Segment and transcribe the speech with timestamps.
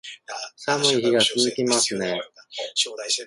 [0.65, 2.19] 寒い日が続きますね